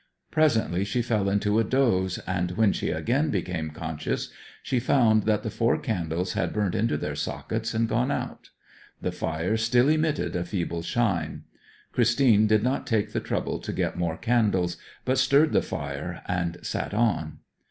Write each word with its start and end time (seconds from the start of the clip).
Presently 0.31 0.83
she 0.83 1.03
fell 1.03 1.29
into 1.29 1.59
a 1.59 1.63
doze, 1.63 2.17
and 2.25 2.53
when 2.57 2.73
she 2.73 2.89
again 2.89 3.29
became 3.29 3.69
conscious 3.69 4.31
she 4.63 4.79
found 4.79 5.25
that 5.25 5.43
the 5.43 5.51
four 5.51 5.77
candles 5.77 6.33
had 6.33 6.53
burnt 6.53 6.73
into 6.73 6.97
their 6.97 7.13
sockets 7.13 7.75
and 7.75 7.87
gone 7.87 8.09
out. 8.09 8.49
The 8.99 9.11
fire 9.11 9.55
still 9.57 9.89
emitted 9.89 10.35
a 10.35 10.43
feeble 10.43 10.81
shine. 10.81 11.43
Christine 11.91 12.47
did 12.47 12.63
not 12.63 12.87
take 12.87 13.11
the 13.13 13.19
trouble 13.19 13.59
to 13.59 13.71
get 13.71 13.95
more 13.95 14.17
candles, 14.17 14.75
but 15.05 15.19
stirred 15.19 15.51
the 15.51 15.61
fire 15.61 16.23
and 16.27 16.57
sat 16.63 16.95
on. 16.95 17.37